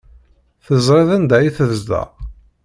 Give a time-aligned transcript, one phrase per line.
[0.65, 2.07] Teẓriḍ anda ay tezdeɣ?